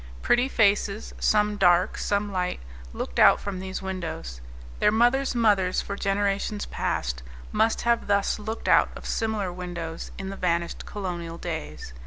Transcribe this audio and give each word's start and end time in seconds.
Pretty 0.23 0.49
faces, 0.49 1.13
some 1.19 1.57
dark, 1.57 1.95
some 1.95 2.31
light, 2.31 2.59
looked 2.91 3.19
out 3.19 3.39
from 3.39 3.59
these 3.59 3.83
windows; 3.83 4.41
their 4.79 4.91
mothers' 4.91 5.35
mothers, 5.35 5.79
for 5.79 5.95
generations 5.95 6.65
past, 6.65 7.21
must 7.51 7.85
thus 7.85 8.37
have 8.39 8.47
looked 8.47 8.67
out 8.67 8.89
of 8.95 9.05
similar 9.05 9.53
windows 9.53 10.09
in 10.17 10.29
the 10.31 10.35
vanished 10.35 10.87
colonial 10.87 11.37
days. 11.37 11.93